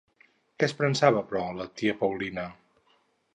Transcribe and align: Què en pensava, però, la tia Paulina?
Què 0.61 0.69
en 0.71 0.79
pensava, 0.79 1.21
però, 1.33 1.43
la 1.59 1.67
tia 1.83 1.95
Paulina? 2.01 2.47